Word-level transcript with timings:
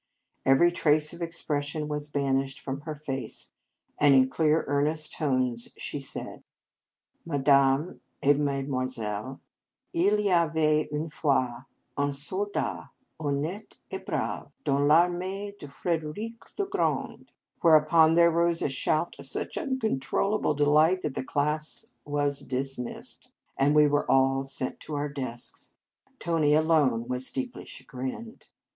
Every 0.47 0.71
trace 0.71 1.13
of 1.13 1.21
expression 1.21 1.87
was 1.87 2.09
banished 2.09 2.59
from 2.59 2.81
her 2.81 2.95
face, 2.95 3.51
and 3.99 4.15
in 4.15 4.29
clear, 4.29 4.65
earnest 4.67 5.13
tones 5.13 5.69
she 5.77 5.99
said:" 5.99 6.43
Madame 7.33 8.01
et 8.23 8.35
mesdemoiselles, 8.37 9.37
il 9.93 10.17
y 10.19 10.31
avait 10.31 10.89
une 10.91 11.07
fois 11.07 11.65
un 11.97 12.11
soldat, 12.13 12.87
honnete 13.19 13.75
et 13.91 14.03
brave, 14.03 14.47
dans 14.63 14.81
1 14.81 14.89
armee 14.89 15.51
de 15.59 15.67
Frederic 15.67 16.41
le 16.57 16.65
Grand," 16.65 17.31
whereupon 17.61 18.15
there 18.15 18.31
arose 18.31 18.63
a 18.63 18.69
shout 18.69 19.15
of 19.19 19.27
such 19.27 19.55
uncontrollable 19.55 20.55
delight 20.55 21.03
that 21.03 21.13
the 21.13 21.23
class 21.23 21.85
was 22.05 22.39
dismissed, 22.39 23.29
and 23.55 23.75
we 23.75 23.85
were 23.85 24.09
all 24.09 24.41
sent 24.41 24.79
to 24.79 24.95
our 24.95 25.09
desks. 25.09 25.69
Tony 26.17 26.55
alone 26.55 26.87
.78 26.87 26.89
Marriage 26.89 27.01
Vows 27.03 27.09
was 27.11 27.29
deeply 27.29 27.65
chagrined. 27.65 28.47